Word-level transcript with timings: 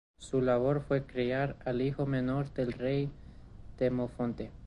Su 0.17 0.41
labor 0.41 0.81
fue 0.81 1.05
criar 1.05 1.57
al 1.63 1.79
hijo 1.83 2.07
menor 2.07 2.51
del 2.55 2.73
rey, 2.73 3.11
Demofonte. 3.77 4.49